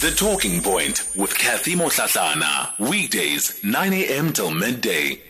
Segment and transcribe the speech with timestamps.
[0.00, 2.78] The Talking Point with Kathy Motlatlana.
[2.78, 4.30] Weekdays, 9 a.m.
[4.30, 5.22] till midday.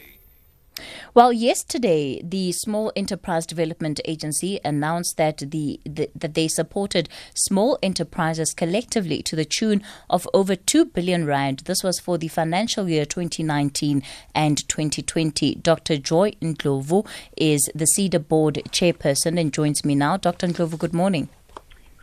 [1.14, 7.78] Well, yesterday, the Small Enterprise Development Agency announced that the, the, that they supported small
[7.80, 11.60] enterprises collectively to the tune of over 2 billion rand.
[11.60, 14.02] This was for the financial year 2019
[14.34, 15.54] and 2020.
[15.54, 15.96] Dr.
[15.96, 17.06] Joy Ndlovu
[17.36, 20.16] is the SEDA board chairperson and joins me now.
[20.16, 20.48] Dr.
[20.48, 21.28] Ndlovu, good morning.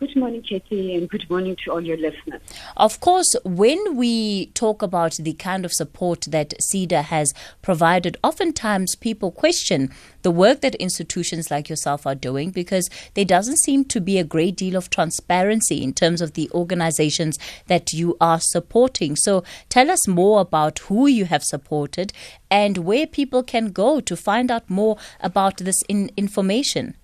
[0.04, 2.42] Good morning, Katie, and good morning to all your listeners.
[2.76, 8.96] Of course, when we talk about the kind of support that SEDA has provided, oftentimes
[8.96, 9.90] people question
[10.20, 14.24] the work that institutions like yourself are doing because there doesn't seem to be a
[14.24, 19.16] great deal of transparency in terms of the organizations that you are supporting.
[19.16, 22.12] So tell us more about who you have supported
[22.50, 26.94] and where people can go to find out more about this in- information.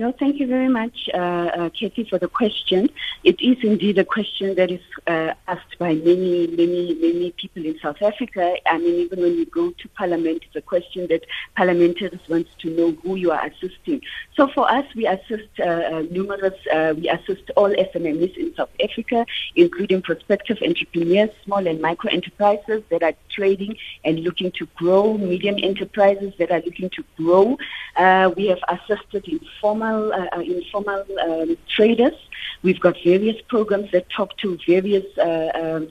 [0.00, 2.88] No, thank you very much, uh, uh, Katie, for the question.
[3.24, 7.76] It is indeed a question that is uh, asked by many, many, many people in
[7.80, 8.54] South Africa.
[8.64, 11.24] I mean, even when you go to Parliament, it's a question that
[11.56, 14.00] parliamentarians want to know who you are assisting.
[14.36, 18.70] So for us, we assist uh, uh, numerous, uh, we assist all SMEs in South
[18.80, 25.18] Africa, including prospective entrepreneurs, small and micro enterprises that are trading and looking to grow,
[25.18, 27.58] medium enterprises that are looking to grow.
[28.36, 32.14] we have assisted informal informal, uh, uh, informal um, traders.
[32.62, 35.88] We've got various programs that talk to various uh, um,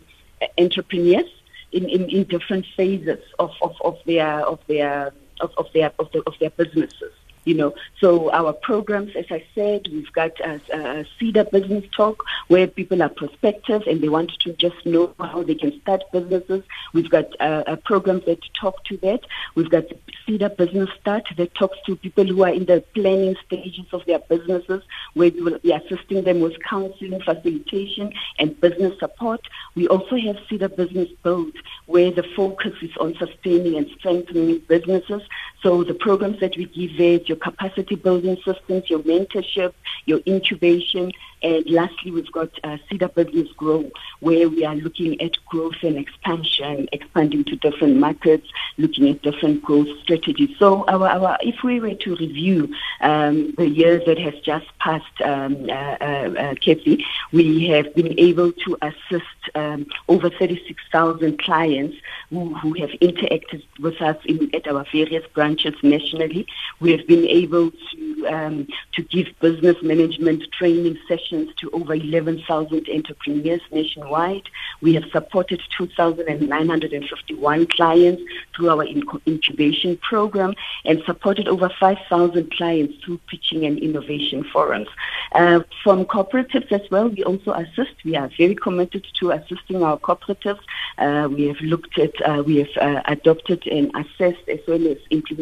[0.58, 1.30] entrepreneurs
[1.72, 6.12] in, in, in, different phases of, of, of their of their of, of their of,
[6.12, 7.14] the, of their businesses
[7.48, 7.74] you know.
[8.00, 13.02] So our programs, as I said, we've got a, a SEDA Business Talk where people
[13.02, 16.64] are prospective and they want to just know how they can start businesses.
[16.94, 19.22] We've got uh, a programs that talk to that.
[19.56, 19.86] We've got
[20.28, 24.20] SEDA Business Start that talks to people who are in the planning stages of their
[24.20, 29.40] businesses, where we will be assisting them with counseling, facilitation, and business support.
[29.76, 31.54] We also have SEDA Business Build,
[31.86, 35.22] where the focus is on sustaining and strengthening businesses.
[35.64, 39.74] So the programs that we give there, your capacity building systems, your mentorship,
[40.06, 41.12] your incubation,
[41.44, 43.92] and lastly, we've got uh, SEDA Business Grow,
[44.22, 48.48] where we are looking at growth and expansion, expanding to different markets,
[48.78, 50.58] looking at different growth strategies.
[50.58, 55.22] So, our, our if we were to review um, the year that has just passed,
[55.24, 61.98] um, uh, uh, uh Kathy, we have been able to assist um, over 36,000 clients
[62.32, 65.47] who, who have interacted with us in, at our various branches
[65.84, 66.46] nationally.
[66.80, 72.88] We have been able to um, to give business management training sessions to over 11,000
[72.90, 74.50] entrepreneurs nationwide.
[74.82, 78.22] We have supported 2,951 clients
[78.56, 80.56] through our incubation program
[80.86, 84.90] and supported over 5,000 clients through pitching and innovation forums.
[85.34, 87.94] Uh, from cooperatives as well, we also assist.
[88.04, 90.60] We are very committed to assisting our cooperatives.
[90.98, 94.98] Uh, we have looked at, uh, we have uh, adopted and assessed as well as
[95.10, 95.37] implemented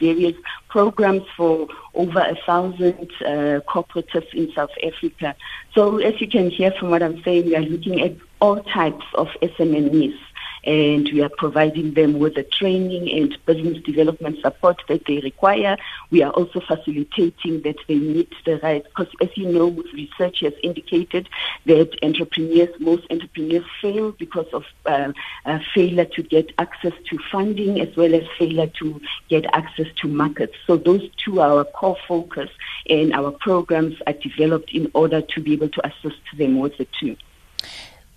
[0.00, 0.36] various
[0.68, 5.34] programs for over a thousand uh, cooperatives in South Africa.
[5.74, 9.04] So as you can hear from what I'm saying, we are looking at all types
[9.14, 10.18] of SMMEs
[10.66, 15.76] and we are providing them with the training and business development support that they require.
[16.10, 20.54] We are also facilitating that they meet the right, because as you know, research has
[20.62, 21.28] indicated
[21.66, 25.12] that entrepreneurs, most entrepreneurs fail because of uh,
[25.44, 30.08] uh, failure to get access to funding as well as failure to get access to
[30.08, 30.54] markets.
[30.66, 32.50] So those two are our core focus
[32.90, 36.86] and our programs are developed in order to be able to assist them with the
[36.98, 37.16] two.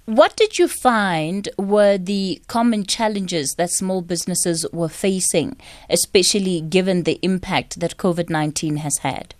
[0.09, 5.55] What did you find were the common challenges that small businesses were facing,
[5.87, 9.35] especially given the impact that COVID 19 has had?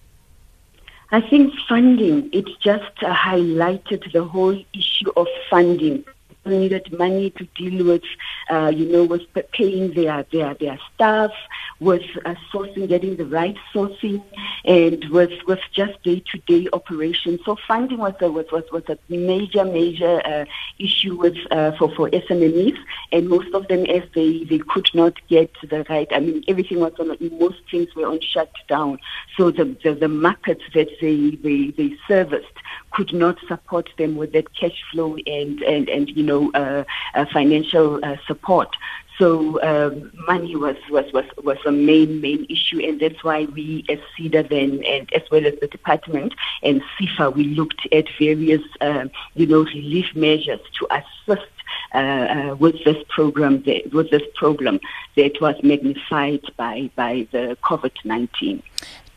[1.12, 6.06] I think funding, it just highlighted the whole issue of funding
[6.45, 8.03] needed money to deal with,
[8.50, 11.31] uh, you know, with paying their, their, their staff,
[11.79, 14.23] with uh, sourcing, getting the right sourcing,
[14.66, 17.39] and with, with just day-to-day operations.
[17.45, 20.45] So funding was a, was, was, was a major, major uh,
[20.77, 22.77] issue with, uh, for, for SMMEs,
[23.12, 26.80] and most of them, as they, they could not get the right, I mean, everything
[26.80, 29.00] was on, most things were on shutdown.
[29.38, 32.47] So the, the, the markets that they, they, they serviced
[32.91, 36.83] could not support them with that cash flow and, and, and you know, uh,
[37.15, 38.75] uh, financial uh, support.
[39.18, 43.83] So um, money was, was, was, was a main, main issue, and that's why we
[43.89, 46.33] as SEDA then, and as well as the department
[46.63, 51.51] and SEFA, we looked at various, um, you know, relief measures to assist
[51.94, 54.80] uh, uh, with this program, that, with this program
[55.18, 58.63] that was magnified by by the COVID nineteen.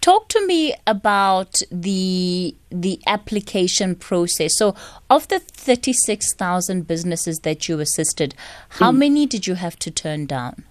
[0.02, 4.58] Talk to me about the the application process.
[4.58, 4.75] So,
[5.08, 8.34] of the 36,000 businesses that you assisted,
[8.81, 8.99] how mm.
[8.99, 10.64] many did you have to turn down?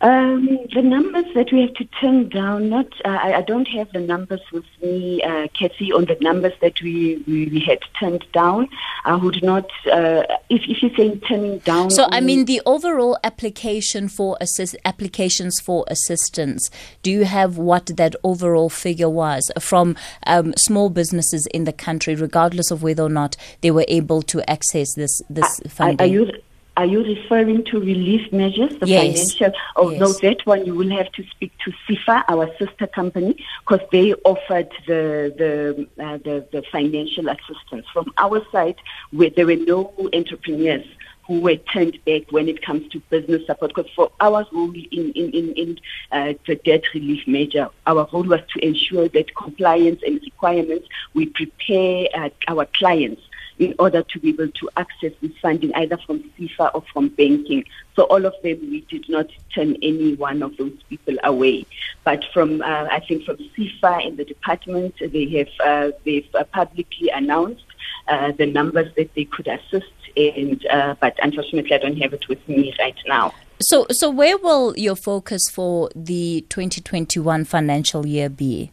[0.00, 3.90] Um, the numbers that we have to turn down, not uh, I, I, don't have
[3.90, 8.24] the numbers with me, uh, Kathy, on the numbers that we, we, we had turned
[8.32, 8.68] down.
[9.04, 11.90] I would not, uh, if, if you're saying turning down.
[11.90, 16.70] So, I mean, the overall application for assist, applications for assistance,
[17.02, 19.96] do you have what that overall figure was from
[20.28, 24.48] um, small businesses in the country, regardless of whether or not they were able to
[24.48, 26.30] access this, this funding?
[26.78, 29.32] Are you, referring to relief measures, the yes.
[29.34, 29.60] financial?
[29.74, 30.00] Oh, yes.
[30.00, 34.14] no, that one you will have to speak to SEFA, our sister company, because they
[34.24, 37.84] offered the the, uh, the, the financial assistance.
[37.92, 38.76] From our side,
[39.10, 40.86] where there were no entrepreneurs
[41.26, 43.72] who were turned back when it comes to business support.
[43.74, 45.80] Because for our role in, in, in, in
[46.12, 51.26] uh, the debt relief measure, our role was to ensure that compliance and requirements, we
[51.26, 53.20] prepare uh, our clients
[53.58, 57.64] in order to be able to access this funding either from SEFA or from banking.
[57.96, 61.66] So all of them, we did not turn any one of those people away.
[62.04, 66.44] But from, uh, I think from SEFA in the department, they have uh, they've uh,
[66.44, 67.64] publicly announced
[68.06, 69.86] uh, the numbers that they could assist.
[70.16, 73.32] And uh, but unfortunately, I don't have it with me right now.
[73.60, 78.72] So, so where will your focus for the 2021 financial year be?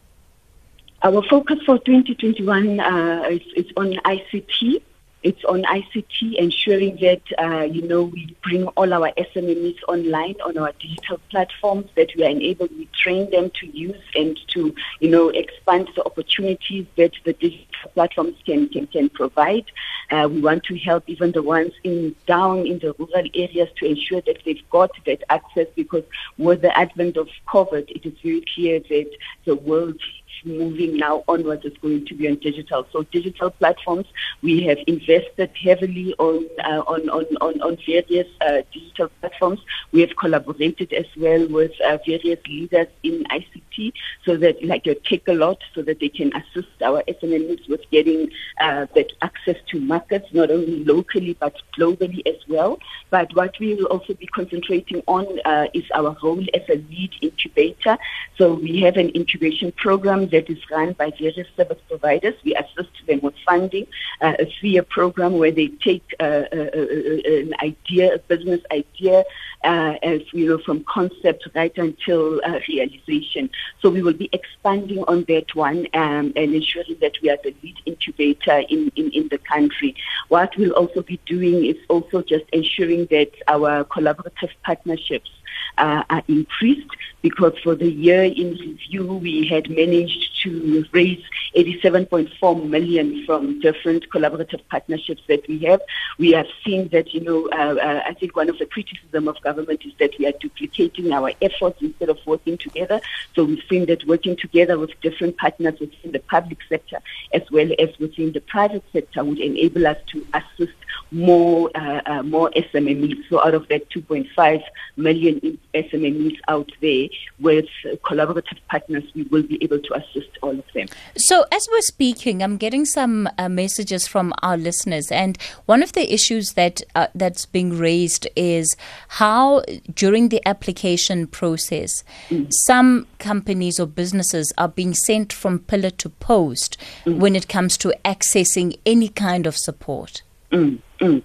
[1.02, 4.82] Our focus for 2021 uh, is, is, on ICT.
[5.22, 10.56] It's on ICT, ensuring that uh, you know we bring all our SMEs online on
[10.56, 11.90] our digital platforms.
[11.96, 16.04] That we are enabled, we train them to use and to you know expand the
[16.04, 19.64] opportunities that the digital platforms can can, can provide.
[20.10, 23.86] Uh, we want to help even the ones in down in the rural areas to
[23.86, 26.04] ensure that they've got that access because
[26.38, 29.10] with the advent of COVID, it is very clear that
[29.44, 30.00] the world
[30.44, 32.86] moving now onwards is going to be on digital.
[32.92, 34.06] So digital platforms,
[34.42, 39.60] we have invested heavily on uh, on, on, on, on various uh, digital platforms.
[39.92, 43.92] We have collaborated as well with uh, various leaders in ICT
[44.24, 48.30] so that like take a lot so that they can assist our SMEs with getting
[48.60, 52.78] uh, that access to markets, not only locally but globally as well.
[53.10, 57.14] But what we will also be concentrating on uh, is our role as a lead
[57.20, 57.98] incubator.
[58.36, 62.34] So we have an incubation program that is run by various service providers.
[62.44, 63.86] We assist them with funding,
[64.20, 69.24] uh, a three-year program where they take uh, uh, uh an idea, a business idea,
[69.64, 73.50] uh, as you know, from concept right until uh, realization.
[73.80, 77.54] So we will be expanding on that one um, and ensuring that we are the
[77.62, 79.94] lead incubator in, in, in the country.
[80.28, 85.30] What we'll also be doing is also just ensuring that our collaborative partnerships
[85.78, 86.88] uh, are increased
[87.22, 91.22] because for the year in review we had managed to raise
[91.56, 95.80] 87.4 million from different collaborative partnerships that we have.
[96.18, 99.40] We have seen that, you know, uh, uh, I think one of the criticism of
[99.42, 103.00] government is that we are duplicating our efforts instead of working together.
[103.34, 107.00] So we've seen that working together with different partners within the public sector
[107.32, 110.76] as well as within the private sector would enable us to assist
[111.10, 113.28] more uh, uh, more SMMEs.
[113.28, 114.62] So out of that 2.5
[114.96, 115.38] million
[115.74, 117.08] SMMEs out there,
[117.40, 117.66] with
[118.04, 120.86] collaborative partners, we will be able to assist all of them.
[121.16, 125.92] So as we're speaking, I'm getting some uh, messages from our listeners, and one of
[125.92, 128.76] the issues that uh, that's being raised is
[129.08, 129.62] how
[129.94, 132.48] during the application process, mm.
[132.66, 137.18] some companies or businesses are being sent from pillar to post mm.
[137.18, 140.22] when it comes to accessing any kind of support.
[140.52, 140.78] Mm.
[141.00, 141.22] Mm.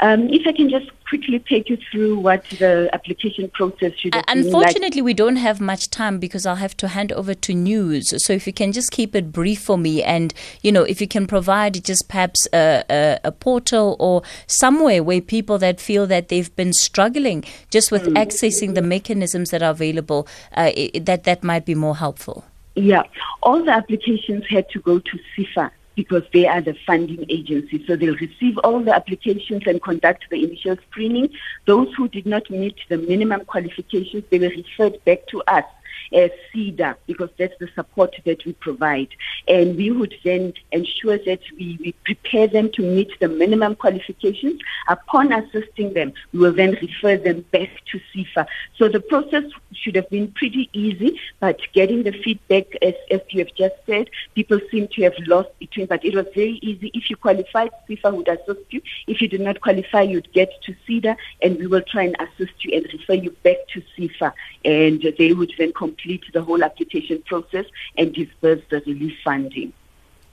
[0.00, 4.24] Um, if I can just quickly take you through what the application process should have
[4.26, 5.04] Unfortunately, like.
[5.04, 8.12] we don't have much time because I'll have to hand over to news.
[8.24, 11.06] So if you can just keep it brief for me and, you know, if you
[11.06, 16.28] can provide just perhaps a, a, a portal or somewhere where people that feel that
[16.28, 18.14] they've been struggling just with mm.
[18.14, 20.26] accessing the mechanisms that are available,
[20.56, 22.44] uh, it, that, that might be more helpful.
[22.74, 23.02] Yeah,
[23.42, 27.84] all the applications had to go to SEFA because they are the funding agency.
[27.86, 31.30] So they'll receive all the applications and conduct the initial screening.
[31.66, 35.64] Those who did not meet the minimum qualifications, they were referred back to us
[36.12, 39.08] as SEDA because that's the support that we provide.
[39.48, 44.60] And we would then ensure that we, we prepare them to meet the minimum qualifications.
[44.88, 48.46] Upon assisting them, we will then refer them back to SEFA.
[48.76, 53.44] So the process should have been pretty easy, but getting the feedback, as, as you
[53.44, 56.90] have just said, people seem to have lost between, but it was very easy.
[56.94, 58.82] If you qualified, SEFA would assist you.
[59.06, 62.64] If you did not qualify, you'd get to SEDA, and we will try and assist
[62.64, 64.32] you and refer you back to SEFA,
[64.64, 67.66] and they would then complete complete the whole application process
[67.96, 69.72] and disburse the relief funding.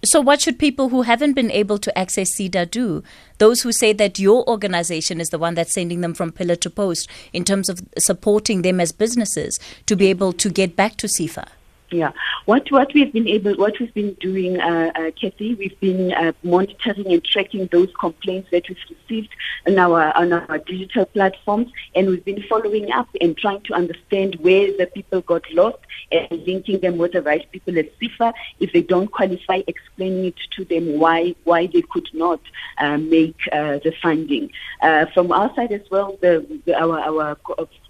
[0.05, 3.03] So, what should people who haven't been able to access SEDA do?
[3.37, 6.69] Those who say that your organization is the one that's sending them from pillar to
[6.69, 11.07] post in terms of supporting them as businesses to be able to get back to
[11.07, 11.47] SEFA?
[11.91, 12.11] Yeah,
[12.45, 16.33] what what we've been able, what we've been doing, uh, uh, Kathy, we've been uh,
[16.43, 19.29] monitoring and tracking those complaints that we've received
[19.65, 24.35] on our on our digital platforms, and we've been following up and trying to understand
[24.35, 25.79] where the people got lost
[26.11, 28.33] and linking them with the right people at SEFA.
[28.59, 32.41] If they don't qualify, explaining it to them why why they could not
[32.77, 34.51] uh, make uh, the funding.
[34.83, 37.35] Uh, from our side as well, the, the our our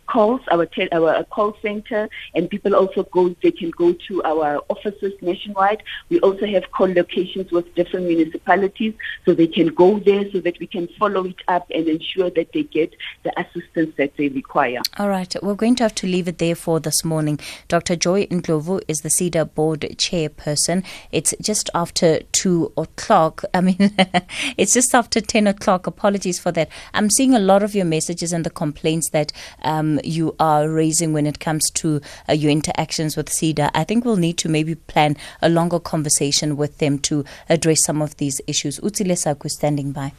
[0.09, 4.61] calls, our, te- our call center, and people also go, they can go to our
[4.69, 5.83] offices nationwide.
[6.09, 8.93] We also have call locations with different municipalities,
[9.25, 12.51] so they can go there so that we can follow it up and ensure that
[12.53, 14.79] they get the assistance that they require.
[14.97, 17.39] All right, we're going to have to leave it there for this morning.
[17.67, 17.95] Dr.
[17.95, 20.83] Joy Ndlovu is the SEDA board chairperson.
[21.11, 23.43] It's just after 2 o'clock.
[23.53, 23.77] I mean,
[24.57, 25.87] it's just after 10 o'clock.
[25.87, 26.69] Apologies for that.
[26.93, 29.31] I'm seeing a lot of your messages and the complaints that
[29.63, 34.05] um, you are raising when it comes to uh, your interactions with SEDA, I think
[34.05, 38.41] we'll need to maybe plan a longer conversation with them to address some of these
[38.47, 38.79] issues.
[38.79, 40.13] Utsile Saku standing by.